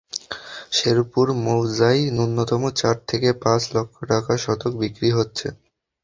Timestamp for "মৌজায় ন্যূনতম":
1.43-2.61